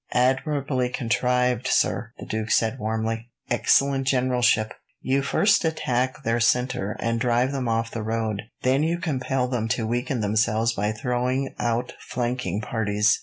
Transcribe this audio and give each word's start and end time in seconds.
"Admirably 0.15 0.89
contrived, 0.89 1.67
sir!" 1.67 2.11
the 2.17 2.25
duke 2.25 2.49
said 2.49 2.79
warmly. 2.79 3.29
"Excellent 3.51 4.07
generalship! 4.07 4.73
You 4.99 5.21
first 5.21 5.63
attack 5.63 6.23
their 6.23 6.39
centre 6.39 6.97
and 6.99 7.19
drive 7.19 7.51
them 7.51 7.67
off 7.69 7.91
the 7.91 8.01
road, 8.01 8.41
then 8.63 8.81
you 8.81 8.97
compel 8.97 9.47
them 9.47 9.67
to 9.67 9.85
weaken 9.85 10.21
themselves 10.21 10.73
by 10.73 10.91
throwing 10.91 11.53
out 11.59 11.93
flanking 11.99 12.61
parties. 12.61 13.19